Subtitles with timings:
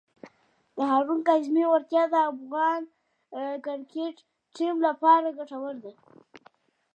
[0.75, 2.81] د هارون کاظمي وړتیا د افغان
[3.65, 4.15] کرکټ
[4.55, 5.91] ټیم لپاره ګټوره ده.